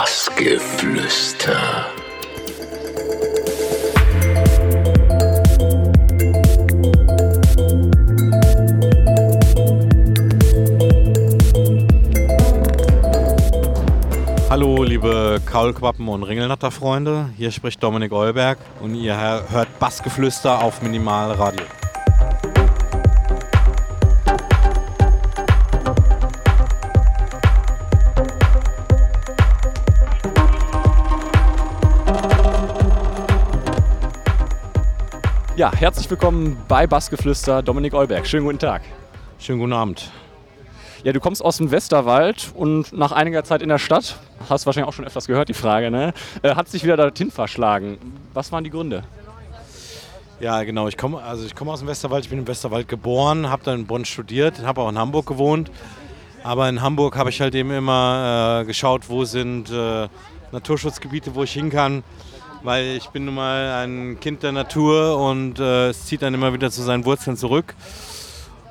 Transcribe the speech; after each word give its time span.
Bassgeflüster. 0.00 1.86
Hallo, 14.48 14.82
liebe 14.84 15.38
Kaulquappen 15.44 16.08
und 16.08 16.22
Ringelnatter-Freunde. 16.22 17.28
Hier 17.36 17.50
spricht 17.50 17.82
Dominik 17.82 18.12
Eulberg 18.12 18.56
und 18.80 18.94
ihr 18.94 19.20
hört 19.50 19.78
Bassgeflüster 19.78 20.62
auf 20.62 20.80
Minimalradio. 20.80 21.66
Ja, 35.60 35.70
herzlich 35.74 36.08
willkommen 36.08 36.56
bei 36.68 36.86
Bassgeflüster, 36.86 37.62
Dominik 37.62 37.92
Eulberg. 37.92 38.26
Schönen 38.26 38.46
guten 38.46 38.58
Tag. 38.58 38.80
Schönen 39.38 39.58
guten 39.58 39.74
Abend. 39.74 40.10
Ja, 41.04 41.12
du 41.12 41.20
kommst 41.20 41.44
aus 41.44 41.58
dem 41.58 41.70
Westerwald 41.70 42.50
und 42.54 42.94
nach 42.94 43.12
einiger 43.12 43.44
Zeit 43.44 43.60
in 43.60 43.68
der 43.68 43.76
Stadt, 43.76 44.16
hast 44.48 44.64
wahrscheinlich 44.64 44.88
auch 44.88 44.94
schon 44.94 45.04
öfters 45.04 45.26
gehört, 45.26 45.50
die 45.50 45.54
Frage, 45.54 45.90
ne? 45.90 46.14
Äh, 46.40 46.54
hat 46.54 46.68
sich 46.68 46.82
wieder 46.82 46.96
dorthin 46.96 47.30
verschlagen. 47.30 47.98
Was 48.32 48.50
waren 48.52 48.64
die 48.64 48.70
Gründe? 48.70 49.02
Ja, 50.40 50.62
genau. 50.62 50.88
Ich 50.88 50.96
komme 50.96 51.22
also 51.22 51.44
ich 51.44 51.54
komme 51.54 51.72
aus 51.72 51.80
dem 51.80 51.88
Westerwald. 51.88 52.24
Ich 52.24 52.30
bin 52.30 52.38
im 52.38 52.48
Westerwald 52.48 52.88
geboren, 52.88 53.50
habe 53.50 53.62
dann 53.62 53.80
in 53.80 53.86
Bonn 53.86 54.06
studiert, 54.06 54.62
habe 54.62 54.80
auch 54.80 54.88
in 54.88 54.96
Hamburg 54.96 55.26
gewohnt. 55.26 55.70
Aber 56.42 56.70
in 56.70 56.80
Hamburg 56.80 57.18
habe 57.18 57.28
ich 57.28 57.38
halt 57.38 57.54
eben 57.54 57.70
immer 57.70 58.62
äh, 58.62 58.64
geschaut, 58.64 59.10
wo 59.10 59.26
sind 59.26 59.70
äh, 59.70 60.08
Naturschutzgebiete, 60.52 61.34
wo 61.34 61.42
ich 61.42 61.52
hin 61.52 61.68
kann 61.68 62.02
weil 62.62 62.96
ich 62.96 63.08
bin 63.08 63.24
nun 63.24 63.34
mal 63.34 63.84
ein 63.84 64.18
Kind 64.20 64.42
der 64.42 64.52
Natur 64.52 65.18
und 65.18 65.58
äh, 65.58 65.88
es 65.88 66.06
zieht 66.06 66.22
dann 66.22 66.34
immer 66.34 66.52
wieder 66.52 66.70
zu 66.70 66.82
seinen 66.82 67.04
Wurzeln 67.04 67.36
zurück. 67.36 67.74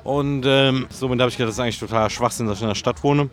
Und 0.04 0.44
ähm, 0.46 0.86
somit 0.90 1.20
habe 1.20 1.30
ich 1.30 1.36
gedacht, 1.36 1.48
das 1.48 1.56
ist 1.56 1.60
eigentlich 1.60 1.78
total 1.78 2.08
Schwachsinn, 2.10 2.46
dass 2.46 2.58
ich 2.58 2.62
in 2.62 2.68
der 2.68 2.74
Stadt 2.74 3.02
wohne. 3.02 3.28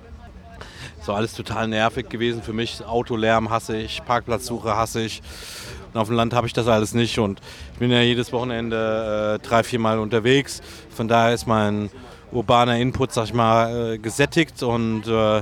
So 1.02 1.14
alles 1.14 1.34
total 1.34 1.68
nervig 1.68 2.10
gewesen 2.10 2.44
für 2.44 2.54
mich. 2.54 2.84
Autolärm 2.86 3.50
hasse 3.50 3.78
ich, 3.78 4.04
Parkplatzsuche 4.06 4.76
hasse 4.76 5.02
ich. 5.02 5.22
Und 5.94 6.00
auf 6.02 6.08
dem 6.08 6.18
Land 6.18 6.34
habe 6.34 6.48
ich 6.48 6.54
das 6.54 6.68
alles 6.68 6.94
nicht. 6.94 7.18
Und 7.20 7.40
ich 7.74 7.80
bin 7.80 7.92
ja 7.92 8.02
jedes 8.02 8.34
Wochenende 8.34 9.40
äh, 9.42 9.48
drei, 9.48 9.64
vier 9.64 9.80
Mal 9.80 10.00
unterwegs. 10.00 10.62
Von 10.90 11.08
daher 11.08 11.34
ist 11.34 11.48
mein 11.48 11.90
urbaner 12.32 12.78
Input, 12.78 13.14
sag 13.14 13.26
ich 13.26 13.34
mal, 13.34 13.94
äh, 13.94 13.98
gesättigt 13.98 14.62
und 14.64 15.08
äh, 15.08 15.42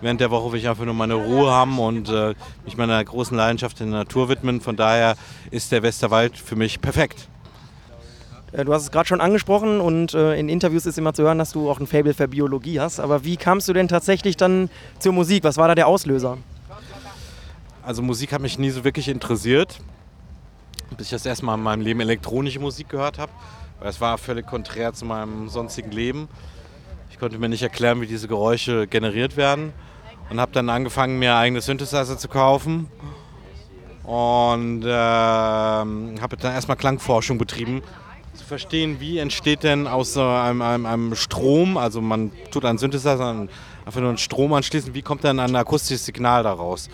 während 0.00 0.20
der 0.20 0.30
Woche 0.30 0.52
will 0.52 0.60
ich 0.60 0.68
einfach 0.68 0.84
nur 0.84 0.94
meine 0.94 1.14
Ruhe 1.14 1.50
haben 1.50 1.78
und 1.78 2.08
äh, 2.08 2.34
mich 2.64 2.76
meiner 2.76 3.02
großen 3.04 3.36
Leidenschaft 3.36 3.80
in 3.80 3.90
der 3.90 4.00
Natur 4.00 4.28
widmen. 4.28 4.60
Von 4.60 4.76
daher 4.76 5.16
ist 5.50 5.72
der 5.72 5.82
Westerwald 5.82 6.36
für 6.36 6.56
mich 6.56 6.80
perfekt. 6.80 7.28
Äh, 8.52 8.64
du 8.64 8.72
hast 8.72 8.82
es 8.82 8.90
gerade 8.90 9.06
schon 9.06 9.20
angesprochen 9.20 9.80
und 9.80 10.14
äh, 10.14 10.38
in 10.38 10.48
Interviews 10.48 10.86
ist 10.86 10.98
immer 10.98 11.14
zu 11.14 11.22
hören, 11.22 11.38
dass 11.38 11.52
du 11.52 11.70
auch 11.70 11.80
ein 11.80 11.86
Fable 11.86 12.14
für 12.14 12.28
Biologie 12.28 12.80
hast. 12.80 13.00
Aber 13.00 13.24
wie 13.24 13.36
kamst 13.36 13.68
du 13.68 13.72
denn 13.72 13.88
tatsächlich 13.88 14.36
dann 14.36 14.70
zur 14.98 15.12
Musik? 15.12 15.44
Was 15.44 15.56
war 15.56 15.68
da 15.68 15.74
der 15.74 15.86
Auslöser? 15.86 16.38
Also 17.82 18.02
Musik 18.02 18.32
hat 18.32 18.42
mich 18.42 18.58
nie 18.58 18.70
so 18.70 18.84
wirklich 18.84 19.08
interessiert, 19.08 19.80
bis 20.96 21.06
ich 21.06 21.10
das 21.10 21.24
erste 21.24 21.44
Mal 21.44 21.54
in 21.54 21.62
meinem 21.62 21.80
Leben 21.80 22.00
elektronische 22.00 22.60
Musik 22.60 22.90
gehört 22.90 23.18
habe. 23.18 23.32
Es 23.80 24.00
war 24.00 24.18
völlig 24.18 24.46
konträr 24.46 24.92
zu 24.92 25.04
meinem 25.04 25.48
sonstigen 25.48 25.90
Leben. 25.90 26.28
Ich 27.10 27.18
konnte 27.18 27.38
mir 27.38 27.48
nicht 27.48 27.62
erklären, 27.62 28.00
wie 28.00 28.06
diese 28.06 28.28
Geräusche 28.28 28.86
generiert 28.86 29.36
werden 29.36 29.72
und 30.30 30.40
habe 30.40 30.52
dann 30.52 30.68
angefangen, 30.68 31.18
mir 31.18 31.36
eigene 31.36 31.60
Synthesizer 31.60 32.18
zu 32.18 32.28
kaufen 32.28 32.88
und 34.04 34.84
äh, 34.84 34.88
habe 34.88 36.36
dann 36.38 36.54
erstmal 36.54 36.76
Klangforschung 36.76 37.38
betrieben, 37.38 37.82
zu 38.34 38.44
verstehen, 38.44 39.00
wie 39.00 39.18
entsteht 39.18 39.64
denn 39.64 39.86
aus 39.86 40.16
einem, 40.16 40.62
einem, 40.62 40.86
einem 40.86 41.14
Strom, 41.16 41.76
also 41.76 42.00
man 42.00 42.30
tut 42.50 42.64
einen 42.64 42.78
Synthesizer 42.78 43.48
einfach 43.84 44.00
nur 44.00 44.10
einen 44.10 44.18
Strom 44.18 44.52
anschließen, 44.52 44.94
wie 44.94 45.02
kommt 45.02 45.24
dann 45.24 45.40
ein 45.40 45.54
akustisches 45.56 46.06
Signal 46.06 46.42
daraus? 46.44 46.88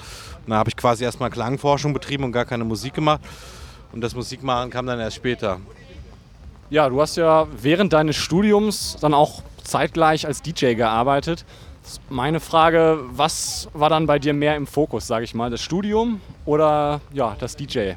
Und 0.44 0.50
da 0.50 0.56
habe 0.56 0.70
ich 0.70 0.76
quasi 0.76 1.04
erstmal 1.04 1.30
Klangforschung 1.30 1.92
betrieben 1.92 2.24
und 2.24 2.32
gar 2.32 2.44
keine 2.44 2.64
Musik 2.64 2.94
gemacht 2.94 3.20
und 3.92 4.00
das 4.00 4.14
Musikmachen 4.14 4.70
kam 4.70 4.86
dann 4.86 4.98
erst 4.98 5.16
später. 5.16 5.60
Ja, 6.70 6.88
du 6.88 7.00
hast 7.00 7.16
ja 7.16 7.46
während 7.60 7.92
deines 7.92 8.16
Studiums 8.16 8.96
dann 9.00 9.14
auch 9.14 9.42
zeitgleich 9.62 10.26
als 10.26 10.42
DJ 10.42 10.74
gearbeitet. 10.74 11.44
Meine 12.08 12.40
Frage, 12.40 13.00
was 13.10 13.68
war 13.74 13.90
dann 13.90 14.06
bei 14.06 14.18
dir 14.18 14.32
mehr 14.32 14.56
im 14.56 14.66
Fokus, 14.66 15.06
sage 15.06 15.24
ich 15.24 15.34
mal, 15.34 15.50
das 15.50 15.62
Studium 15.62 16.20
oder 16.44 17.00
ja, 17.12 17.36
das 17.38 17.56
DJ? 17.56 17.78
Äh, 17.78 17.96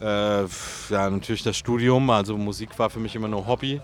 ja, 0.00 1.10
natürlich 1.10 1.42
das 1.42 1.56
Studium. 1.56 2.08
Also 2.10 2.36
Musik 2.38 2.78
war 2.78 2.88
für 2.88 3.00
mich 3.00 3.14
immer 3.14 3.28
nur 3.28 3.46
Hobby. 3.46 3.80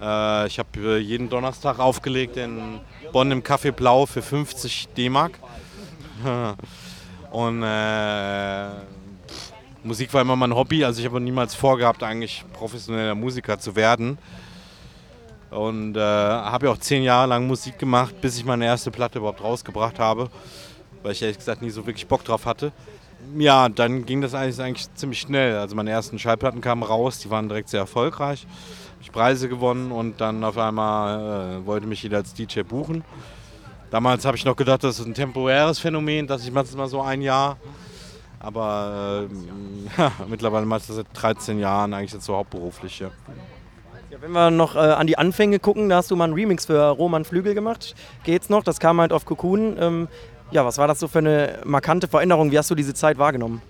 Äh, 0.00 0.46
ich 0.46 0.58
habe 0.58 0.68
äh, 0.76 0.98
jeden 0.98 1.28
Donnerstag 1.28 1.80
aufgelegt 1.80 2.36
in 2.36 2.80
Bonn 3.12 3.30
im 3.32 3.42
Café 3.42 3.72
Blau 3.72 4.06
für 4.06 4.22
50 4.22 4.88
D-Mark. 4.96 5.32
Und 7.30 7.62
äh, 7.62 8.68
Musik 9.82 10.14
war 10.14 10.22
immer 10.22 10.36
mein 10.36 10.54
Hobby. 10.54 10.84
Also 10.84 11.00
ich 11.00 11.06
habe 11.06 11.20
niemals 11.20 11.54
vorgehabt, 11.54 12.02
eigentlich 12.02 12.44
professioneller 12.52 13.14
Musiker 13.14 13.58
zu 13.58 13.74
werden. 13.74 14.18
Und 15.50 15.96
äh, 15.96 16.00
habe 16.00 16.66
ja 16.66 16.72
auch 16.72 16.78
zehn 16.78 17.02
Jahre 17.02 17.28
lang 17.28 17.46
Musik 17.46 17.78
gemacht, 17.78 18.20
bis 18.20 18.36
ich 18.36 18.44
meine 18.44 18.66
erste 18.66 18.90
Platte 18.90 19.18
überhaupt 19.18 19.42
rausgebracht 19.42 19.98
habe, 19.98 20.28
weil 21.02 21.12
ich 21.12 21.22
ehrlich 21.22 21.38
gesagt 21.38 21.62
nie 21.62 21.70
so 21.70 21.86
wirklich 21.86 22.06
Bock 22.06 22.24
drauf 22.24 22.44
hatte. 22.44 22.72
Ja, 23.36 23.68
dann 23.68 24.04
ging 24.06 24.20
das 24.20 24.34
eigentlich, 24.34 24.60
eigentlich 24.60 24.94
ziemlich 24.94 25.20
schnell. 25.20 25.56
Also 25.56 25.74
meine 25.74 25.90
ersten 25.90 26.18
Schallplatten 26.18 26.60
kamen 26.60 26.82
raus, 26.82 27.18
die 27.18 27.30
waren 27.30 27.48
direkt 27.48 27.68
sehr 27.68 27.80
erfolgreich. 27.80 28.46
Ich 29.00 29.12
Preise 29.12 29.48
gewonnen 29.48 29.90
und 29.90 30.20
dann 30.20 30.44
auf 30.44 30.58
einmal 30.58 31.60
äh, 31.62 31.66
wollte 31.66 31.86
mich 31.86 32.02
jeder 32.02 32.18
als 32.18 32.34
DJ 32.34 32.60
buchen. 32.62 33.04
Damals 33.90 34.24
habe 34.26 34.36
ich 34.36 34.44
noch 34.44 34.56
gedacht, 34.56 34.84
das 34.84 34.98
ist 34.98 35.06
ein 35.06 35.14
temporäres 35.14 35.78
Phänomen, 35.78 36.26
dass 36.26 36.44
ich 36.44 36.52
mache 36.52 36.64
es 36.64 36.76
mal 36.76 36.88
so 36.88 37.00
ein 37.00 37.22
Jahr. 37.22 37.56
Aber 38.40 39.26
äh, 39.30 40.00
ja, 40.00 40.12
mittlerweile 40.28 40.66
mache 40.66 40.80
ich 40.80 40.86
das 40.88 40.96
seit 40.96 41.06
13 41.14 41.58
Jahren 41.58 41.94
eigentlich 41.94 42.12
jetzt 42.12 42.24
so 42.24 42.36
hauptberuflich. 42.36 43.00
Ja. 43.00 43.10
Wenn 44.20 44.32
wir 44.32 44.50
noch 44.50 44.74
äh, 44.74 44.78
an 44.78 45.06
die 45.06 45.16
Anfänge 45.16 45.60
gucken, 45.60 45.88
da 45.88 45.96
hast 45.96 46.10
du 46.10 46.16
mal 46.16 46.24
einen 46.24 46.32
Remix 46.32 46.66
für 46.66 46.88
Roman 46.88 47.24
Flügel 47.24 47.54
gemacht. 47.54 47.94
Geht's 48.24 48.48
noch? 48.48 48.64
Das 48.64 48.80
kam 48.80 49.00
halt 49.00 49.12
auf 49.12 49.24
Cocoon. 49.24 49.76
Ähm, 49.78 50.08
ja, 50.50 50.64
was 50.64 50.78
war 50.78 50.88
das 50.88 50.98
so 50.98 51.06
für 51.06 51.18
eine 51.18 51.60
markante 51.64 52.08
Veränderung? 52.08 52.50
Wie 52.50 52.58
hast 52.58 52.70
du 52.70 52.74
diese 52.74 52.94
Zeit 52.94 53.18
wahrgenommen? 53.18 53.62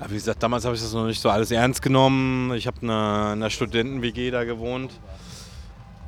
Ja, 0.00 0.10
wie 0.10 0.14
gesagt, 0.14 0.42
damals 0.42 0.64
habe 0.64 0.74
ich 0.74 0.82
das 0.82 0.92
noch 0.92 1.06
nicht 1.06 1.20
so 1.20 1.30
alles 1.30 1.52
ernst 1.52 1.82
genommen. 1.82 2.52
Ich 2.54 2.66
habe 2.66 2.78
in 2.80 2.90
einer 2.90 3.48
Studenten-WG 3.48 4.32
da 4.32 4.42
gewohnt. 4.42 4.90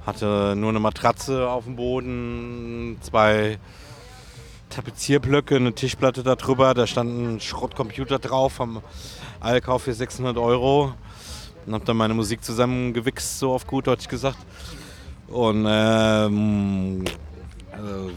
Hatte 0.05 0.55
nur 0.57 0.71
eine 0.71 0.81
Matratze 0.81 1.49
auf 1.49 1.65
dem 1.65 1.77
Boden, 1.77 2.99
zwei 3.01 3.59
Tapezierblöcke, 4.71 5.55
eine 5.55 5.73
Tischplatte 5.73 6.25
darüber. 6.25 6.75
Da 6.75 6.89
stand 6.89 7.11
ein 7.11 7.41
Schrottcomputer 7.41 8.19
drauf 8.19 8.55
vom 8.55 8.83
Allkauf 9.39 9.83
für 9.83 9.95
600 9.95 10.37
Euro 10.37 10.95
und 11.67 11.75
habe 11.75 11.85
dann 11.85 11.97
meine 11.97 12.15
Musik 12.15 12.45
zusammengewichst, 12.45 13.39
so 13.39 13.53
auf 13.53 13.67
gut 13.67 13.87
Deutsch 13.87 14.09
gesagt. 14.09 14.39
Und 15.29 15.67
ähm, 15.69 17.05
also, 17.73 18.11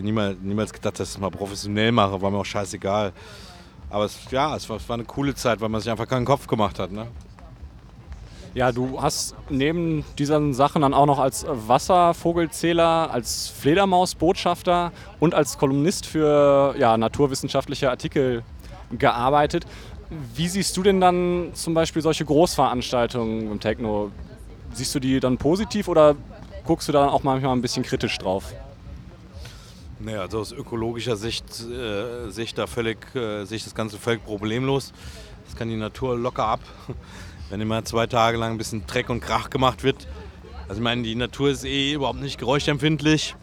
niemals, 0.00 0.36
niemals 0.42 0.72
gedacht, 0.72 1.00
dass 1.00 1.08
ich 1.08 1.14
es 1.14 1.20
mal 1.20 1.30
professionell 1.30 1.92
mache, 1.92 2.20
war 2.20 2.30
mir 2.30 2.38
auch 2.38 2.44
scheißegal. 2.44 3.12
Aber 3.90 4.04
es, 4.04 4.18
ja, 4.30 4.54
es 4.56 4.68
war, 4.68 4.76
es 4.76 4.88
war 4.88 4.94
eine 4.94 5.04
coole 5.04 5.34
Zeit, 5.34 5.60
weil 5.60 5.68
man 5.68 5.80
sich 5.80 5.90
einfach 5.90 6.08
keinen 6.08 6.24
Kopf 6.24 6.46
gemacht 6.46 6.78
hat. 6.78 6.90
Ne? 6.90 7.06
Ja, 8.54 8.70
du 8.70 9.02
hast 9.02 9.34
neben 9.50 10.04
diesen 10.16 10.54
Sachen 10.54 10.82
dann 10.82 10.94
auch 10.94 11.06
noch 11.06 11.18
als 11.18 11.44
Wasservogelzähler, 11.48 13.10
als 13.10 13.48
Fledermausbotschafter 13.48 14.92
und 15.18 15.34
als 15.34 15.58
Kolumnist 15.58 16.06
für 16.06 16.74
ja, 16.78 16.96
naturwissenschaftliche 16.96 17.90
Artikel 17.90 18.44
gearbeitet. 18.92 19.66
Wie 20.10 20.48
siehst 20.48 20.76
du 20.76 20.82
denn 20.82 21.00
dann 21.00 21.50
zum 21.54 21.74
Beispiel 21.74 22.02
solche 22.02 22.24
Großveranstaltungen 22.24 23.50
im 23.50 23.60
Techno? 23.60 24.10
Siehst 24.72 24.94
du 24.94 25.00
die 25.00 25.20
dann 25.20 25.38
positiv 25.38 25.88
oder 25.88 26.16
guckst 26.64 26.88
du 26.88 26.92
da 26.92 27.08
auch 27.08 27.22
manchmal 27.22 27.52
ein 27.52 27.62
bisschen 27.62 27.82
kritisch 27.82 28.18
drauf? 28.18 28.52
Naja, 30.00 30.20
also 30.20 30.40
aus 30.40 30.52
ökologischer 30.52 31.16
Sicht 31.16 31.44
äh, 31.60 32.30
sehe 32.30 32.44
ich 32.44 32.54
da 32.54 32.66
völlig, 32.66 33.14
äh, 33.14 33.44
sehe 33.44 33.56
ich 33.56 33.64
das 33.64 33.74
Ganze 33.74 33.98
völlig 33.98 34.24
problemlos. 34.24 34.92
Das 35.46 35.56
kann 35.56 35.68
die 35.68 35.76
Natur 35.76 36.18
locker 36.18 36.46
ab, 36.46 36.60
wenn 37.50 37.60
immer 37.60 37.84
zwei 37.84 38.06
Tage 38.06 38.36
lang 38.36 38.52
ein 38.52 38.58
bisschen 38.58 38.86
Dreck 38.86 39.08
und 39.08 39.20
Krach 39.20 39.50
gemacht 39.50 39.82
wird. 39.82 40.06
Also 40.68 40.80
ich 40.80 40.84
meine, 40.84 41.02
die 41.02 41.14
Natur 41.14 41.50
ist 41.50 41.64
eh 41.64 41.92
überhaupt 41.92 42.20
nicht 42.20 42.38
geräuschempfindlich. 42.38 43.36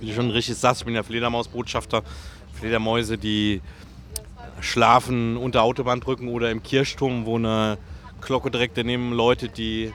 Wie 0.00 0.06
du 0.06 0.14
schon 0.14 0.30
richtig 0.30 0.56
sagst, 0.56 0.82
ich 0.82 0.84
bin 0.84 0.94
ja 0.94 1.02
Fledermausbotschafter. 1.02 2.02
Fledermäuse, 2.52 3.18
die 3.18 3.62
schlafen 4.62 5.36
unter 5.36 5.62
Autobahnbrücken 5.62 6.28
oder 6.28 6.50
im 6.50 6.62
Kirchturm, 6.62 7.26
wo 7.26 7.36
eine 7.36 7.78
Glocke 8.20 8.50
direkt 8.50 8.78
daneben 8.78 9.12
läutet, 9.12 9.58
die 9.58 9.92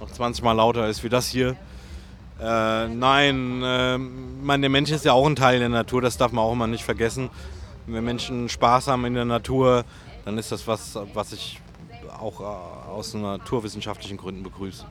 noch 0.00 0.10
20 0.10 0.42
Mal 0.44 0.52
lauter 0.52 0.88
ist 0.88 1.04
wie 1.04 1.08
das 1.08 1.28
hier. 1.28 1.56
Äh, 2.40 2.88
nein, 2.88 3.62
äh, 3.62 3.98
mein, 3.98 4.60
der 4.62 4.70
Mensch 4.70 4.90
ist 4.90 5.04
ja 5.04 5.12
auch 5.12 5.26
ein 5.26 5.36
Teil 5.36 5.58
der 5.58 5.68
Natur, 5.68 6.00
das 6.00 6.16
darf 6.16 6.32
man 6.32 6.44
auch 6.44 6.52
immer 6.52 6.68
nicht 6.68 6.84
vergessen. 6.84 7.28
Wenn 7.86 8.04
Menschen 8.04 8.48
Spaß 8.48 8.86
haben 8.86 9.04
in 9.04 9.14
der 9.14 9.24
Natur, 9.24 9.84
dann 10.24 10.38
ist 10.38 10.52
das 10.52 10.66
was, 10.66 10.96
was 11.12 11.32
ich 11.32 11.60
auch 12.18 12.40
äh, 12.40 12.90
aus 12.90 13.12
naturwissenschaftlichen 13.12 14.16
Gründen 14.16 14.42
begrüße. 14.42 14.86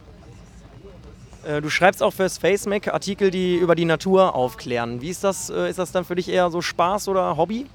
Äh, 1.48 1.62
du 1.62 1.70
schreibst 1.70 2.04
auch 2.04 2.12
fürs 2.12 2.38
FaceMac 2.38 2.90
Artikel, 2.94 3.32
die 3.32 3.56
über 3.56 3.76
die 3.76 3.86
Natur 3.86 4.36
aufklären. 4.36 5.02
Wie 5.02 5.10
ist 5.10 5.24
das? 5.24 5.50
Äh, 5.50 5.70
ist 5.70 5.80
das 5.80 5.92
dann 5.94 6.04
für 6.04 6.16
dich 6.16 6.28
eher 6.28 6.52
so 6.52 6.62
Spaß 6.62 7.08
oder 7.08 7.38
Hobby 7.38 7.66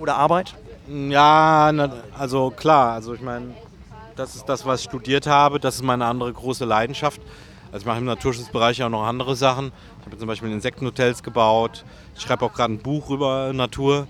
oder 0.00 0.16
Arbeit? 0.16 0.54
Ja, 0.88 1.72
also 2.18 2.50
klar, 2.50 2.94
also 2.94 3.14
ich 3.14 3.20
meine, 3.20 3.54
das 4.16 4.34
ist 4.34 4.48
das, 4.48 4.66
was 4.66 4.80
ich 4.80 4.86
studiert 4.86 5.26
habe, 5.26 5.60
das 5.60 5.76
ist 5.76 5.82
meine 5.82 6.06
andere 6.06 6.32
große 6.32 6.64
Leidenschaft. 6.64 7.20
Also 7.66 7.84
ich 7.84 7.86
mache 7.86 7.98
im 7.98 8.06
Naturschutzbereich 8.06 8.82
auch 8.82 8.88
noch 8.88 9.04
andere 9.04 9.36
Sachen. 9.36 9.70
Ich 10.00 10.06
habe 10.06 10.18
zum 10.18 10.26
Beispiel 10.26 10.50
Insektenhotels 10.50 11.22
gebaut. 11.22 11.84
Ich 12.16 12.22
schreibe 12.22 12.44
auch 12.44 12.52
gerade 12.52 12.72
ein 12.74 12.78
Buch 12.78 13.10
über 13.10 13.52
Natur. 13.52 14.08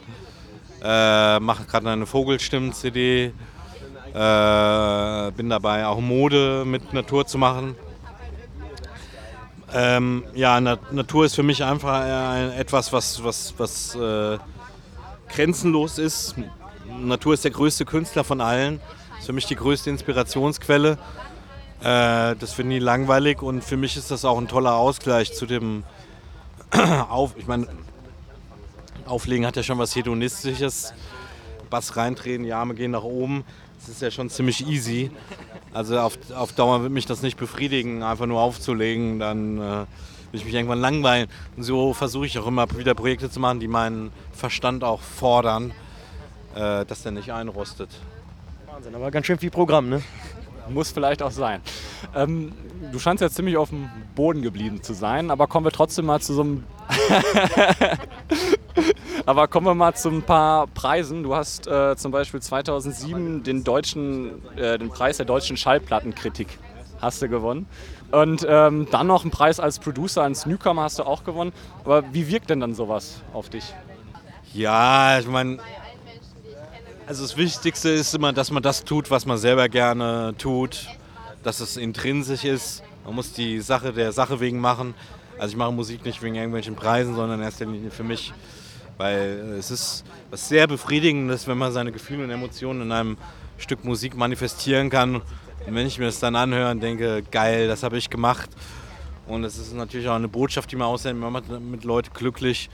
Äh, 0.83 1.39
mache 1.41 1.65
gerade 1.65 1.91
eine 1.91 2.07
Vogelstimmen-CD. 2.07 3.33
Äh, 4.15 5.31
bin 5.33 5.51
dabei 5.51 5.87
auch 5.87 6.01
Mode 6.01 6.65
mit 6.65 6.95
Natur 6.95 7.27
zu 7.27 7.37
machen. 7.37 7.77
Ähm, 9.75 10.25
ja, 10.35 10.61
Na 10.61 10.79
Natur 10.91 11.27
ist 11.27 11.35
für 11.35 11.43
mich 11.43 11.63
einfach 11.63 12.57
etwas, 12.57 12.93
was, 12.93 13.23
was, 13.23 13.55
was 13.59 13.95
äh, 13.95 14.39
grenzenlos 15.35 15.99
ist. 15.99 16.35
Natur 17.01 17.35
ist 17.35 17.45
der 17.45 17.51
größte 17.51 17.85
Künstler 17.85 18.25
von 18.25 18.41
allen. 18.41 18.81
Ist 19.19 19.27
für 19.27 19.33
mich 19.33 19.47
die 19.47 19.57
größte 19.57 19.91
Inspirationsquelle. 19.91 20.99
Äh, 21.81 22.37
das 22.37 22.57
wird 22.59 22.69
nie 22.69 22.79
langweilig 22.79 23.43
und 23.43 23.65
für 23.65 23.77
mich 23.77 23.97
ist 23.97 24.11
das 24.11 24.25
auch 24.25 24.39
ein 24.39 24.49
toller 24.49 24.75
Ausgleich 24.75 25.33
zu 25.33 25.47
dem 25.47 25.85
Auf. 27.09 27.35
Ich 27.37 27.47
meine, 27.47 27.69
Auflegen 29.07 29.47
hat 29.47 29.57
ja 29.57 29.63
schon 29.63 29.79
was 29.79 29.95
Hedonistisches. 29.97 30.93
Bass 31.71 31.97
reintreten, 31.97 32.45
die 32.45 32.53
Arme 32.53 32.75
gehen 32.75 32.91
nach 32.91 33.05
oben. 33.05 33.45
Das 33.79 33.89
ist 33.89 34.03
ja 34.03 34.11
schon 34.11 34.29
ziemlich 34.29 34.67
easy. 34.67 35.11
Also 35.73 35.99
auf, 36.01 36.19
auf 36.35 36.53
Dauer 36.53 36.83
wird 36.83 36.93
mich 36.93 37.07
das 37.07 37.23
nicht 37.23 37.39
befriedigen, 37.39 38.03
einfach 38.03 38.27
nur 38.27 38.41
aufzulegen. 38.41 39.19
Dann 39.21 39.59
äh, 39.59 39.87
will 40.31 40.41
ich 40.41 40.45
mich 40.45 40.55
irgendwann 40.55 40.81
langweilen. 40.81 41.29
Und 41.57 41.63
so 41.63 41.93
versuche 41.93 42.27
ich 42.27 42.39
auch 42.39 42.47
immer 42.47 42.67
wieder 42.77 42.95
Projekte 42.95 43.31
zu 43.31 43.41
machen, 43.41 43.61
die 43.61 43.69
meinen 43.69 44.13
Verstand 44.33 44.85
auch 44.85 45.01
fordern, 45.01 45.73
äh, 46.55 46.85
dass 46.85 47.03
der 47.03 47.13
nicht 47.13 47.33
einrostet. 47.33 47.91
Wahnsinn, 48.67 48.95
aber 48.95 49.11
ganz 49.11 49.27
schön 49.27 49.39
viel 49.39 49.51
Programm, 49.51 49.89
ne? 49.89 50.03
Muss 50.69 50.93
vielleicht 50.93 51.23
auch 51.23 51.33
sein. 51.33 51.61
Ähm, 52.15 52.53
du 52.93 52.99
scheinst 52.99 53.23
ja 53.23 53.29
ziemlich 53.29 53.57
auf 53.57 53.71
dem 53.71 53.91
Boden 54.15 54.43
geblieben 54.43 54.83
zu 54.83 54.93
sein, 54.93 55.31
aber 55.31 55.49
kommen 55.49 55.67
wir 55.67 55.73
trotzdem 55.73 56.07
mal 56.07 56.21
zu 56.21 56.35
so 56.35 56.43
einem. 56.43 56.65
aber 59.27 59.49
kommen 59.49 59.67
wir 59.67 59.75
mal 59.75 59.95
zu 59.95 60.11
ein 60.11 60.23
paar 60.23 60.69
Preisen. 60.69 61.25
Du 61.25 61.35
hast 61.35 61.67
äh, 61.67 61.97
zum 61.97 62.13
Beispiel 62.13 62.41
2007 62.41 63.43
den, 63.43 63.65
deutschen, 63.65 64.43
äh, 64.57 64.79
den 64.79 64.91
Preis 64.91 65.17
der 65.17 65.27
deutschen 65.27 65.57
Schallplattenkritik 65.57 66.47
hast 67.01 67.23
du 67.23 67.29
gewonnen. 67.29 67.67
Und 68.11 68.45
ähm, 68.49 68.89
dann 68.91 69.07
noch 69.07 69.23
einen 69.23 69.31
Preis 69.31 69.61
als 69.61 69.79
Producer, 69.79 70.23
als 70.23 70.47
Newcomer 70.47 70.83
hast 70.83 70.99
du 70.99 71.05
auch 71.05 71.25
gewonnen. 71.25 71.53
Aber 71.85 72.03
wie 72.13 72.29
wirkt 72.29 72.51
denn 72.51 72.61
dann 72.61 72.75
sowas 72.75 73.23
auf 73.33 73.49
dich? 73.49 73.65
Ja, 74.53 75.21
ich 75.21 75.29
meine, 75.29 75.59
also 77.07 77.23
das 77.23 77.37
Wichtigste 77.37 77.89
ist 77.91 78.15
immer, 78.15 78.33
dass 78.33 78.51
man 78.51 78.63
das 78.63 78.85
tut, 78.85 79.11
was 79.11 79.27
man 79.27 79.39
selber 79.39 79.69
gerne 79.69 80.35
tut, 80.39 80.87
dass 81.43 81.61
es 81.61 81.77
intrinsisch 81.77 82.45
ist. 82.45 82.83
Man 83.05 83.15
muss 83.15 83.33
die 83.33 83.61
Sache 83.61 83.93
der 83.93 84.13
Sache 84.13 84.41
wegen 84.41 84.61
machen. 84.61 84.95
Also 85.39 85.53
ich 85.53 85.57
mache 85.57 85.73
Musik 85.73 86.05
nicht 86.05 86.23
wegen 86.23 86.35
irgendwelchen 86.35 86.75
Preisen, 86.75 87.15
sondern 87.15 87.41
erst 87.43 87.65
für 87.91 88.05
mich, 88.05 88.33
weil 88.99 89.57
es 89.59 89.71
ist 89.71 90.05
was 90.31 90.49
sehr 90.49 90.67
befriedigendes, 90.67 91.47
wenn 91.49 91.59
man 91.59 91.73
seine 91.73 91.93
Gefühle 91.93 92.25
und 92.25 92.31
Emotionen 92.31 92.83
in 92.83 92.93
einem 92.93 93.17
Stück 93.57 93.85
Musik 93.85 94.17
manifestieren 94.17 94.91
kann. 94.91 95.23
Und 95.67 95.75
wenn 95.75 95.87
ich 95.87 95.99
mir 95.99 96.07
das 96.07 96.21
dann 96.21 96.37
anhöre 96.37 96.71
und 96.71 96.83
denke, 96.83 97.23
geil, 97.31 97.69
das 97.69 97.83
habe 97.83 97.99
ich 97.99 98.11
gemacht. 98.11 98.51
Und 99.27 99.45
es 99.45 99.59
ist 99.59 99.75
natürlich 99.75 100.09
auch 100.09 100.15
eine 100.15 100.29
Botschaft, 100.29 100.73
die 100.73 100.77
man 100.77 100.89
aussendet, 100.89 101.21
man 101.23 101.33
macht 101.33 101.49
mit 101.49 101.85
Leuten 101.85 102.11
glücklich 102.13 102.69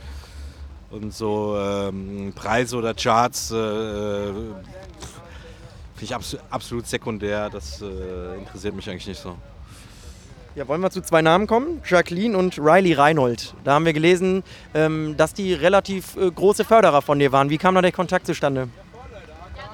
und 0.90 1.12
so 1.12 1.56
ähm, 1.58 2.32
Preise 2.34 2.76
oder 2.76 2.94
Charts 2.94 3.50
äh, 3.50 4.32
finde 5.96 6.04
ich 6.04 6.14
abs 6.14 6.36
absolut 6.50 6.86
sekundär. 6.86 7.50
Das 7.50 7.82
äh, 7.82 8.38
interessiert 8.38 8.74
mich 8.74 8.88
eigentlich 8.88 9.06
nicht 9.08 9.20
so. 9.20 9.36
Ja, 10.54 10.66
wollen 10.68 10.80
wir 10.80 10.90
zu 10.90 11.02
zwei 11.02 11.20
Namen 11.20 11.46
kommen? 11.46 11.82
Jacqueline 11.84 12.36
und 12.36 12.58
Riley 12.58 12.94
Reinhold. 12.94 13.54
Da 13.64 13.74
haben 13.74 13.84
wir 13.84 13.92
gelesen, 13.92 14.42
ähm, 14.72 15.14
dass 15.18 15.34
die 15.34 15.52
relativ 15.52 16.16
äh, 16.16 16.30
große 16.30 16.64
Förderer 16.64 17.02
von 17.02 17.18
dir 17.18 17.30
waren. 17.32 17.50
Wie 17.50 17.58
kam 17.58 17.74
da 17.74 17.82
der 17.82 17.92
Kontakt 17.92 18.26
zustande? 18.26 18.68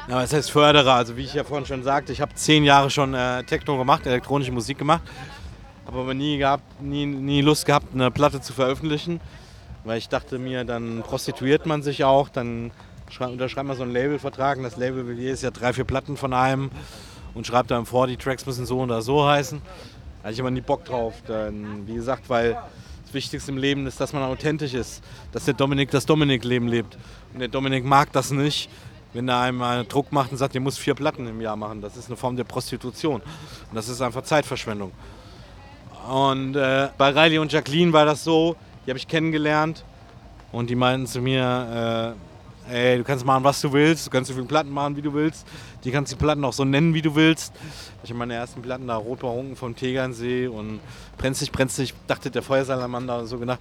Ja, 0.08 0.16
was 0.16 0.32
heißt 0.32 0.50
Förderer? 0.50 0.94
Also 0.94 1.16
wie 1.16 1.22
ich 1.22 1.32
ja 1.32 1.44
vorhin 1.44 1.64
schon 1.64 1.84
sagte, 1.84 2.12
ich 2.12 2.20
habe 2.20 2.34
zehn 2.34 2.64
Jahre 2.64 2.90
schon 2.90 3.14
äh, 3.14 3.44
Techno 3.44 3.78
gemacht, 3.78 4.04
elektronische 4.04 4.50
Musik 4.50 4.78
gemacht. 4.78 5.02
Habe 5.86 6.00
aber 6.00 6.12
nie, 6.12 6.38
gehabt, 6.38 6.82
nie, 6.82 7.06
nie 7.06 7.40
Lust 7.40 7.66
gehabt, 7.66 7.94
eine 7.94 8.10
Platte 8.10 8.40
zu 8.40 8.52
veröffentlichen. 8.52 9.20
Weil 9.84 9.98
ich 9.98 10.08
dachte 10.08 10.40
mir, 10.40 10.64
dann 10.64 11.02
prostituiert 11.02 11.66
man 11.66 11.82
sich 11.82 12.02
auch, 12.02 12.28
dann 12.28 12.72
unterschreibt 13.20 13.68
man 13.68 13.76
so 13.76 13.84
einen 13.84 13.92
Labelvertrag 13.92 14.56
und 14.56 14.64
das 14.64 14.76
Label 14.76 15.06
will 15.06 15.18
jedes 15.18 15.42
Jahr 15.42 15.52
drei, 15.52 15.72
vier 15.72 15.84
Platten 15.84 16.16
von 16.16 16.32
einem 16.32 16.70
und 17.34 17.46
schreibt 17.46 17.70
dann 17.70 17.86
vor, 17.86 18.08
die 18.08 18.16
Tracks 18.16 18.44
müssen 18.44 18.66
so 18.66 18.80
oder 18.80 19.02
so 19.02 19.24
heißen. 19.24 19.62
Da 19.62 20.24
hatte 20.24 20.34
ich 20.34 20.40
aber 20.40 20.50
nie 20.50 20.62
Bock 20.62 20.84
drauf. 20.84 21.14
Dann, 21.28 21.86
wie 21.86 21.94
gesagt, 21.94 22.28
weil 22.28 22.56
das 23.04 23.14
Wichtigste 23.14 23.52
im 23.52 23.56
Leben 23.56 23.86
ist, 23.86 24.00
dass 24.00 24.12
man 24.12 24.24
authentisch 24.24 24.74
ist. 24.74 25.02
Dass 25.30 25.44
der 25.44 25.54
Dominik 25.54 25.92
das 25.92 26.06
Dominik-Leben 26.06 26.66
lebt. 26.66 26.98
Und 27.32 27.38
der 27.38 27.48
Dominik 27.48 27.84
mag 27.84 28.10
das 28.12 28.32
nicht, 28.32 28.68
wenn 29.12 29.28
einem 29.28 29.62
einen 29.62 29.88
Druck 29.88 30.12
macht 30.12 30.32
und 30.32 30.38
sagt, 30.38 30.54
ihr 30.54 30.60
muss 30.60 30.78
vier 30.78 30.94
Platten 30.94 31.26
im 31.26 31.40
Jahr 31.40 31.56
machen. 31.56 31.80
Das 31.80 31.96
ist 31.96 32.06
eine 32.06 32.16
Form 32.16 32.36
der 32.36 32.44
Prostitution. 32.44 33.20
Und 33.20 33.74
das 33.74 33.88
ist 33.88 34.00
einfach 34.00 34.22
Zeitverschwendung. 34.22 34.92
Und 36.08 36.56
äh, 36.56 36.88
bei 36.98 37.10
Riley 37.10 37.38
und 37.38 37.52
Jacqueline 37.52 37.92
war 37.92 38.04
das 38.04 38.24
so, 38.24 38.56
die 38.84 38.90
habe 38.90 38.98
ich 38.98 39.06
kennengelernt 39.06 39.84
und 40.50 40.68
die 40.68 40.74
meinten 40.74 41.06
zu 41.06 41.20
mir, 41.20 42.16
äh, 42.68 42.92
ey, 42.92 42.98
du 42.98 43.04
kannst 43.04 43.24
machen, 43.24 43.44
was 43.44 43.60
du 43.60 43.72
willst, 43.72 44.06
du 44.06 44.10
kannst 44.10 44.28
so 44.28 44.34
viele 44.34 44.46
Platten 44.46 44.70
machen, 44.70 44.96
wie 44.96 45.02
du 45.02 45.12
willst. 45.14 45.46
Die 45.84 45.90
kannst 45.90 46.12
die 46.12 46.16
Platten 46.16 46.44
auch 46.44 46.52
so 46.52 46.64
nennen, 46.64 46.94
wie 46.94 47.02
du 47.02 47.14
willst. 47.14 47.52
Ich 48.02 48.10
habe 48.10 48.18
meine 48.18 48.34
ersten 48.34 48.62
Platten 48.62 48.86
da 48.86 48.96
Rotbarunken 48.96 49.56
vom 49.56 49.76
Tegernsee 49.76 50.46
und 50.46 50.80
Brenzlig, 51.18 51.52
Brenzlig, 51.52 51.94
dachte 52.06 52.30
der 52.30 52.42
Feuersalamander 52.42 53.20
und 53.20 53.26
so 53.26 53.38
gedacht. 53.38 53.60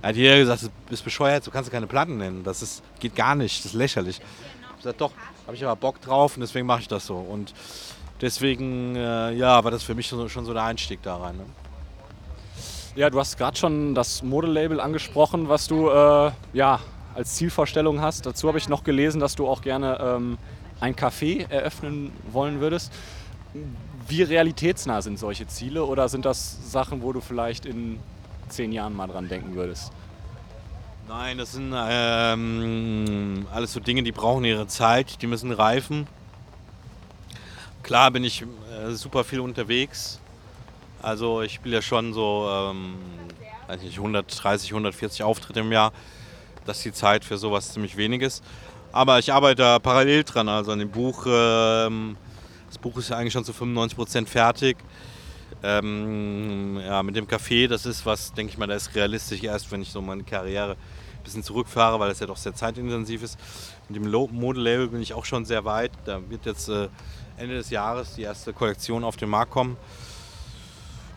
Da 0.00 0.08
hat 0.08 0.16
jeder 0.16 0.38
gesagt, 0.38 0.62
du 0.62 0.68
bist 0.88 1.04
bescheuert, 1.04 1.46
du 1.46 1.50
kannst 1.50 1.70
keine 1.70 1.86
Platten 1.86 2.18
nennen. 2.18 2.44
Das 2.44 2.62
ist, 2.62 2.82
geht 3.00 3.14
gar 3.14 3.34
nicht, 3.34 3.58
das 3.60 3.72
ist 3.72 3.74
lächerlich. 3.74 4.20
Gesagt, 4.84 5.00
doch, 5.00 5.12
habe 5.46 5.56
ich 5.56 5.64
aber 5.64 5.76
Bock 5.76 5.98
drauf 6.02 6.36
und 6.36 6.42
deswegen 6.42 6.66
mache 6.66 6.82
ich 6.82 6.88
das 6.88 7.06
so. 7.06 7.16
Und 7.16 7.54
deswegen, 8.20 8.94
äh, 8.96 9.32
ja, 9.32 9.64
war 9.64 9.70
das 9.70 9.82
für 9.82 9.94
mich 9.94 10.06
schon, 10.06 10.28
schon 10.28 10.44
so 10.44 10.52
der 10.52 10.64
Einstieg 10.64 11.02
da 11.02 11.16
rein. 11.16 11.38
Ne? 11.38 11.46
Ja, 12.94 13.08
du 13.08 13.18
hast 13.18 13.38
gerade 13.38 13.56
schon 13.56 13.94
das 13.94 14.22
Modelabel 14.22 14.80
angesprochen, 14.80 15.48
was 15.48 15.68
du 15.68 15.88
äh, 15.88 16.32
ja, 16.52 16.80
als 17.14 17.34
Zielvorstellung 17.36 18.02
hast. 18.02 18.26
Dazu 18.26 18.46
habe 18.46 18.58
ich 18.58 18.68
noch 18.68 18.84
gelesen, 18.84 19.20
dass 19.22 19.34
du 19.34 19.48
auch 19.48 19.62
gerne 19.62 19.98
ähm, 20.02 20.36
ein 20.80 20.94
Café 20.94 21.48
eröffnen 21.48 22.12
wollen 22.30 22.60
würdest. 22.60 22.92
Wie 24.06 24.22
realitätsnah 24.22 25.00
sind 25.00 25.18
solche 25.18 25.46
Ziele 25.46 25.86
oder 25.86 26.10
sind 26.10 26.26
das 26.26 26.70
Sachen, 26.70 27.00
wo 27.00 27.14
du 27.14 27.22
vielleicht 27.22 27.64
in 27.64 28.00
zehn 28.50 28.70
Jahren 28.70 28.94
mal 28.94 29.06
dran 29.06 29.30
denken 29.30 29.54
würdest? 29.54 29.92
Nein, 31.06 31.36
das 31.36 31.52
sind 31.52 31.74
ähm, 31.76 33.46
alles 33.52 33.74
so 33.74 33.80
Dinge, 33.80 34.02
die 34.02 34.12
brauchen 34.12 34.44
ihre 34.44 34.66
Zeit, 34.66 35.20
die 35.20 35.26
müssen 35.26 35.52
reifen. 35.52 36.06
Klar 37.82 38.10
bin 38.10 38.24
ich 38.24 38.42
äh, 38.42 38.92
super 38.92 39.22
viel 39.22 39.40
unterwegs, 39.40 40.18
also 41.02 41.42
ich 41.42 41.52
spiele 41.52 41.76
ja 41.76 41.82
schon 41.82 42.14
so 42.14 42.48
ähm, 42.50 42.94
weiß 43.68 43.82
nicht, 43.82 43.98
130, 43.98 44.70
140 44.70 45.22
Auftritte 45.22 45.60
im 45.60 45.72
Jahr, 45.72 45.92
dass 46.64 46.80
die 46.80 46.92
Zeit 46.92 47.24
für 47.24 47.36
sowas 47.36 47.72
ziemlich 47.72 47.96
wenig 47.96 48.22
ist. 48.22 48.42
Aber 48.92 49.18
ich 49.18 49.32
arbeite 49.32 49.80
parallel 49.80 50.24
dran, 50.24 50.48
also 50.48 50.72
an 50.72 50.78
dem 50.78 50.90
Buch. 50.90 51.26
Ähm, 51.28 52.16
das 52.68 52.78
Buch 52.78 52.96
ist 52.96 53.10
ja 53.10 53.16
eigentlich 53.16 53.32
schon 53.32 53.44
zu 53.44 53.52
95 53.52 53.96
Prozent 53.96 54.28
fertig. 54.28 54.76
Ähm, 55.66 56.78
ja, 56.78 57.02
mit 57.02 57.16
dem 57.16 57.26
Café, 57.26 57.66
das 57.68 57.86
ist 57.86 58.04
was, 58.04 58.34
denke 58.34 58.52
ich 58.52 58.58
mal, 58.58 58.66
da 58.66 58.74
ist 58.74 58.94
realistisch 58.94 59.42
erst, 59.42 59.72
wenn 59.72 59.80
ich 59.80 59.88
so 59.88 60.02
meine 60.02 60.22
Karriere 60.22 60.72
ein 60.72 61.24
bisschen 61.24 61.42
zurückfahre, 61.42 61.98
weil 61.98 62.10
das 62.10 62.20
ja 62.20 62.26
doch 62.26 62.36
sehr 62.36 62.54
zeitintensiv 62.54 63.22
ist. 63.22 63.38
Mit 63.88 64.04
dem 64.04 64.10
Modelabel 64.10 64.88
bin 64.88 65.00
ich 65.00 65.14
auch 65.14 65.24
schon 65.24 65.46
sehr 65.46 65.64
weit. 65.64 65.90
Da 66.04 66.20
wird 66.28 66.44
jetzt 66.44 66.68
äh, 66.68 66.88
Ende 67.38 67.54
des 67.54 67.70
Jahres 67.70 68.14
die 68.14 68.22
erste 68.22 68.52
Kollektion 68.52 69.04
auf 69.04 69.16
den 69.16 69.30
Markt 69.30 69.52
kommen. 69.52 69.78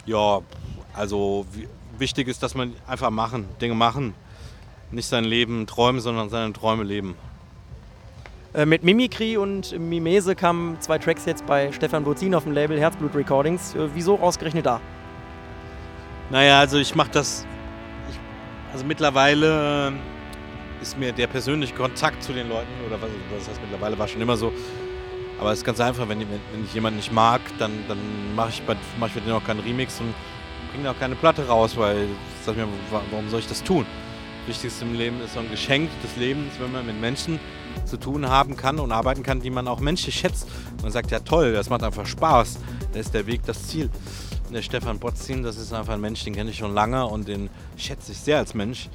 Ja, 0.05 0.39
also 0.93 1.45
wichtig 1.97 2.29
ist, 2.29 2.41
dass 2.41 2.55
man 2.55 2.73
einfach 2.87 3.09
machen, 3.09 3.49
Dinge 3.59 3.75
machen. 3.75 4.13
Nicht 4.91 5.07
sein 5.07 5.25
Leben 5.25 5.67
träumen, 5.67 5.99
sondern 5.99 6.29
seine 6.29 6.53
Träume 6.53 6.85
leben. 6.85 7.15
Äh, 8.57 8.65
mit 8.65 8.83
Mimikry 8.83 9.37
und 9.37 9.77
Mimese 9.77 10.35
kamen 10.35 10.81
zwei 10.81 10.97
Tracks 10.97 11.25
jetzt 11.25 11.45
bei 11.45 11.71
Stefan 11.71 12.03
Bozin 12.03 12.33
auf 12.33 12.43
dem 12.43 12.53
Label 12.53 12.79
Herzblut 12.79 13.13
Recordings. 13.13 13.75
Äh, 13.75 13.87
wieso 13.93 14.17
ausgerechnet 14.17 14.65
da? 14.65 14.81
Naja, 16.31 16.59
also 16.59 16.79
ich 16.79 16.95
mache 16.95 17.11
das. 17.11 17.45
Ich, 18.09 18.17
also 18.73 18.83
mittlerweile 18.83 19.93
ist 20.81 20.97
mir 20.97 21.11
der 21.11 21.27
persönliche 21.27 21.75
Kontakt 21.75 22.23
zu 22.23 22.33
den 22.33 22.49
Leuten, 22.49 22.71
oder 22.87 22.99
was, 22.99 23.11
was 23.37 23.47
heißt 23.47 23.61
mittlerweile, 23.61 23.99
war 23.99 24.07
schon 24.07 24.21
immer 24.21 24.35
so. 24.35 24.51
Aber 25.39 25.51
es 25.51 25.59
ist 25.59 25.63
ganz 25.63 25.79
einfach, 25.79 26.09
wenn, 26.09 26.21
wenn 26.21 26.65
ich 26.65 26.73
jemanden 26.73 26.97
nicht 26.97 27.13
mag, 27.13 27.41
dann, 27.59 27.71
dann 27.87 27.99
mache 28.35 28.49
ich, 28.49 28.63
mach 28.99 29.05
ich 29.05 29.13
für 29.13 29.21
den 29.21 29.33
auch 29.33 29.43
keinen 29.43 29.59
Remix 29.59 30.01
und 30.01 30.15
bringe 30.73 30.89
auch 30.89 30.97
keine 30.97 31.13
Platte 31.13 31.47
raus, 31.47 31.77
weil 31.77 32.07
sag 32.43 32.55
ich 32.55 32.61
mir, 32.61 32.67
warum 32.89 33.29
soll 33.29 33.39
ich 33.39 33.47
das 33.47 33.61
tun? 33.63 33.85
Wichtigste 34.47 34.85
im 34.85 34.95
Leben 34.95 35.21
ist 35.21 35.33
so 35.33 35.39
ein 35.39 35.49
Geschenk 35.49 35.89
des 36.01 36.15
Lebens, 36.15 36.53
wenn 36.59 36.71
man 36.71 36.85
mit 36.85 36.99
Menschen 36.99 37.39
zu 37.85 37.97
tun 37.97 38.27
haben 38.27 38.55
kann 38.55 38.79
und 38.79 38.91
arbeiten 38.91 39.23
kann, 39.23 39.41
die 39.41 39.49
man 39.49 39.67
auch 39.67 39.79
menschlich 39.79 40.15
schätzt. 40.15 40.47
Man 40.81 40.91
sagt, 40.91 41.11
ja 41.11 41.19
toll, 41.19 41.53
das 41.53 41.69
macht 41.69 41.83
einfach 41.83 42.05
Spaß. 42.05 42.59
Da 42.93 42.99
ist 42.99 43.13
der 43.13 43.27
Weg 43.27 43.41
das 43.45 43.67
Ziel. 43.67 43.89
Der 44.53 44.61
Stefan 44.61 44.99
Botzin, 44.99 45.43
das 45.43 45.57
ist 45.57 45.73
einfach 45.73 45.93
ein 45.93 46.01
Mensch, 46.01 46.23
den 46.23 46.33
kenne 46.33 46.49
ich 46.49 46.57
schon 46.57 46.73
lange 46.73 47.05
und 47.05 47.27
den 47.27 47.49
schätze 47.75 48.13
ich 48.13 48.19
sehr 48.19 48.37
als 48.37 48.53
Mensch 48.53 48.89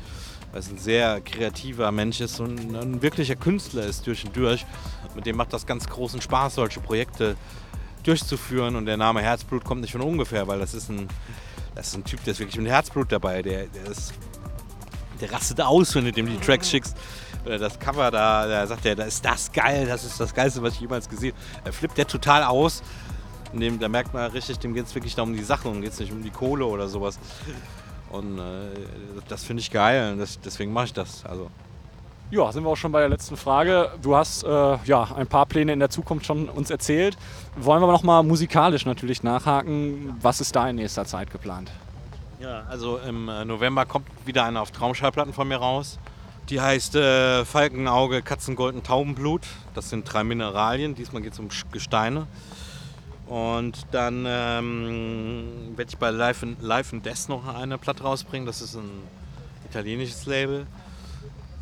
weil 0.53 0.61
es 0.61 0.69
ein 0.69 0.79
sehr 0.79 1.21
kreativer 1.23 1.91
Mensch 1.91 2.21
ist 2.21 2.39
und 2.39 2.77
ein 2.77 3.03
wirklicher 3.03 3.37
Künstler 3.37 3.85
ist 3.85 4.07
durch 4.07 4.25
und 4.25 4.37
durch. 4.37 4.67
Mit 5.15 5.27
dem 5.27 5.37
macht 5.37 5.53
das 5.53 5.67
ganz 5.67 5.89
großen 5.89 6.21
Spaß, 6.21 6.57
solche 6.57 6.81
Projekte 6.81 7.37
durchzuführen. 8.03 8.77
Und 8.77 8.87
der 8.87 8.99
Name 8.99 9.23
Herzblut 9.23 9.65
kommt 9.65 9.81
nicht 9.81 9.93
von 9.93 10.03
ungefähr, 10.03 10.47
weil 10.47 10.59
das 10.59 10.75
ist 10.75 10.91
ein, 10.91 11.09
das 11.75 11.89
ist 11.89 11.95
ein 11.95 12.05
Typ, 12.05 12.23
der 12.25 12.33
ist 12.33 12.41
wirklich 12.41 12.59
mit 12.59 12.71
Herzblut 12.71 13.11
dabei. 13.11 13.41
Der, 13.41 13.67
der, 13.67 13.91
ist, 13.91 14.13
der 15.23 15.33
rastet 15.33 15.61
aus, 15.61 15.95
wenn 15.95 16.05
du 16.05 16.13
dem 16.13 16.27
die 16.27 16.37
Tracks 16.39 16.69
schickst. 16.69 16.97
Oder 17.47 17.59
das 17.59 17.79
Cover 17.79 18.11
da, 18.11 18.47
da 18.47 18.67
sagt 18.67 18.85
er, 18.85 18.95
da 18.95 19.05
ist 19.05 19.25
das 19.25 19.51
geil, 19.51 19.87
das 19.87 20.05
ist 20.05 20.21
das 20.21 20.35
Geilste, 20.35 20.63
was 20.63 20.75
ich 20.75 20.81
jemals 20.81 21.09
gesehen 21.09 21.35
habe. 21.57 21.69
Er 21.69 21.73
flippt 21.73 21.97
der 21.97 22.07
total 22.07 22.45
aus. 22.45 22.83
Dem, 23.53 23.79
da 23.79 23.89
merkt 23.89 24.15
man 24.15 24.31
richtig, 24.31 24.59
dem 24.59 24.75
geht 24.75 24.87
es 24.87 24.95
wirklich 24.95 25.15
da 25.15 25.23
um 25.23 25.35
die 25.35 25.43
Sache 25.43 25.69
und 25.69 25.83
geht 25.83 25.93
es 25.93 26.01
nicht 26.01 26.13
um 26.13 26.23
die 26.23 26.31
Kohle 26.31 26.65
oder 26.65 26.89
sowas. 26.89 27.19
Und 28.11 28.39
äh, 28.39 28.43
das 29.29 29.45
finde 29.45 29.61
ich 29.61 29.71
geil 29.71 30.13
und 30.13 30.19
das, 30.19 30.41
deswegen 30.41 30.73
mache 30.73 30.87
ich 30.87 30.93
das. 30.93 31.25
Also. 31.25 31.51
Ja, 32.31 32.51
sind 32.51 32.65
wir 32.65 32.71
auch 32.71 32.77
schon 32.77 32.93
bei 32.93 33.01
der 33.01 33.11
letzten 33.11 33.37
Frage. 33.37 33.91
Du 34.01 34.17
hast 34.17 34.43
äh, 34.43 34.49
ja 34.85 35.09
ein 35.15 35.27
paar 35.27 35.45
Pläne 35.45 35.73
in 35.73 35.81
der 35.81 35.91
Zukunft 35.91 36.25
schon 36.25 36.49
uns 36.49 36.71
erzählt. 36.71 37.19
Wollen 37.57 37.83
wir 37.83 37.89
noch 37.89 38.03
mal 38.03 38.23
musikalisch 38.23 38.87
natürlich 38.87 39.23
nachhaken. 39.23 40.17
Was 40.23 40.41
ist 40.41 40.57
da 40.57 40.69
in 40.69 40.77
nächster 40.77 41.05
Zeit 41.05 41.31
geplant? 41.31 41.71
Ja, 42.43 42.65
also 42.69 42.99
im 42.99 43.29
äh, 43.29 43.45
November 43.45 43.87
kommt 43.87 44.09
wieder 44.27 44.43
eine 44.45 44.61
auf 44.61 44.73
Traumschallplatten 44.73 45.33
von 45.33 45.47
mir 45.47 45.59
raus. 45.59 46.01
Die 46.49 46.61
heißt 46.61 46.97
äh, 46.97 47.45
Falkenauge, 47.45 48.21
Katzengolden, 48.21 48.83
Taubenblut. 48.83 49.43
Das 49.75 49.91
sind 49.91 50.13
drei 50.13 50.25
Mineralien. 50.25 50.97
Diesmal 50.97 51.23
geht 51.23 51.35
es 51.35 51.39
um 51.39 51.51
Gesteine. 51.71 52.27
Und 53.29 53.87
dann 53.93 54.25
ähm, 54.27 55.45
werde 55.77 55.89
ich 55.89 55.99
bei 55.99 56.11
Live 56.11 56.43
in, 56.43 56.57
Live 56.61 56.93
in 56.93 57.03
Death 57.03 57.29
noch 57.29 57.47
eine 57.47 57.79
Platte 57.79 58.03
rausbringen. 58.03 58.45
Das 58.45 58.61
ist 58.61 58.75
ein 58.75 58.91
italienisches 59.71 60.27
Label. 60.27 60.67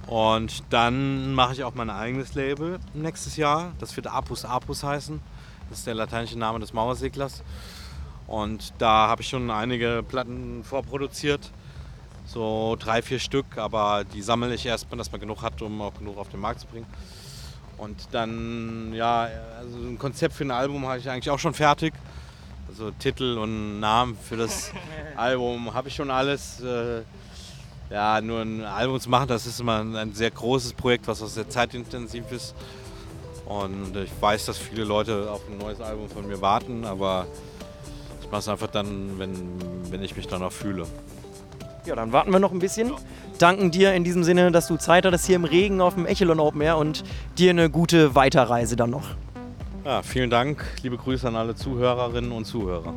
Und 0.07 0.65
dann 0.71 1.35
mache 1.35 1.53
ich 1.53 1.63
auch 1.63 1.75
mein 1.75 1.91
eigenes 1.91 2.35
Label 2.35 2.79
nächstes 2.95 3.37
Jahr. 3.37 3.73
Das 3.81 3.95
wird 3.97 4.07
Apus 4.07 4.47
Apus 4.47 4.83
heißen. 4.83 5.21
Das 5.69 5.81
ist 5.81 5.87
der 5.87 5.95
lateinische 5.95 6.39
Name 6.39 6.59
des 6.59 6.73
Mauerseglers. 6.73 7.43
Und 8.31 8.75
da 8.79 9.09
habe 9.09 9.23
ich 9.23 9.29
schon 9.29 9.51
einige 9.51 10.05
Platten 10.07 10.63
vorproduziert. 10.63 11.51
So 12.27 12.77
drei, 12.79 13.03
vier 13.03 13.19
Stück, 13.19 13.59
aber 13.59 14.05
die 14.05 14.23
sammle 14.23 14.55
ich 14.55 14.65
erstmal, 14.65 14.99
dass 14.99 15.11
man 15.11 15.21
genug 15.21 15.43
hat, 15.43 15.61
um 15.63 15.83
auch 15.83 15.95
genug 15.95 16.17
auf 16.17 16.29
den 16.29 16.39
Markt 16.39 16.61
zu 16.61 16.69
bringen. 16.69 16.87
Und 17.77 17.97
dann, 18.13 18.93
ja, 18.95 19.29
also 19.59 19.77
ein 19.79 19.99
Konzept 19.99 20.35
für 20.35 20.45
ein 20.45 20.53
Album 20.53 20.87
habe 20.87 20.99
ich 20.99 21.11
eigentlich 21.11 21.29
auch 21.29 21.41
schon 21.41 21.55
fertig. 21.55 21.93
Also 22.69 22.93
Titel 22.93 23.37
und 23.37 23.81
Namen 23.81 24.17
für 24.17 24.37
das 24.37 24.71
Album 25.17 25.75
habe 25.75 25.89
ich 25.89 25.97
schon 25.97 26.11
alles. 26.13 26.61
Äh, 26.61 27.03
ja, 27.91 28.21
nur 28.21 28.43
ein 28.43 28.65
Album 28.65 29.01
zu 29.01 29.11
machen, 29.11 29.27
das 29.27 29.49
ist 29.49 29.59
immer 29.59 29.81
ein 29.81 30.15
sehr 30.15 30.31
großes 30.31 30.75
Projekt, 30.75 31.09
was 31.09 31.21
auch 31.21 31.27
sehr 31.27 31.49
zeitintensiv 31.49 32.31
ist. 32.31 32.55
Und 33.45 33.97
ich 33.97 34.13
weiß, 34.21 34.47
dass 34.47 34.57
viele 34.57 34.85
Leute 34.85 35.29
auf 35.29 35.41
ein 35.49 35.59
neues 35.59 35.81
Album 35.81 36.09
von 36.09 36.29
mir 36.29 36.41
warten, 36.41 36.85
aber 36.85 37.27
ich 38.31 38.33
mache 38.33 38.43
es 38.43 38.49
einfach 38.49 38.69
dann, 38.69 39.19
wenn, 39.19 39.33
wenn 39.91 40.05
ich 40.05 40.15
mich 40.15 40.29
danach 40.29 40.53
fühle. 40.53 40.87
Ja, 41.85 41.97
dann 41.97 42.13
warten 42.13 42.31
wir 42.31 42.39
noch 42.39 42.53
ein 42.53 42.61
bisschen. 42.61 42.93
Danken 43.41 43.73
dir 43.73 43.93
in 43.93 44.05
diesem 44.05 44.23
Sinne, 44.23 44.53
dass 44.53 44.69
du 44.69 44.77
Zeit 44.77 45.05
hattest 45.05 45.27
hier 45.27 45.35
im 45.35 45.43
Regen 45.43 45.81
auf 45.81 45.95
dem 45.95 46.07
Echelon 46.07 46.39
Open 46.39 46.61
Air 46.61 46.77
und 46.77 47.03
dir 47.39 47.51
eine 47.51 47.71
gute 47.71 48.15
Weiterreise 48.15 48.77
dann 48.77 48.91
noch. 48.91 49.03
Ja, 49.85 50.03
vielen 50.03 50.31
Dank. 50.31 50.65
Liebe 50.85 50.97
Grüße 50.97 51.27
an 51.27 51.35
alle 51.35 51.57
Zuhörerinnen 51.57 52.31
und 52.31 52.45
Zuhörer. 52.45 52.95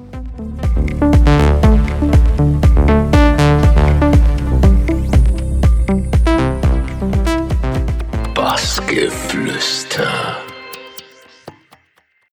Bassgeflüster. 8.36 10.38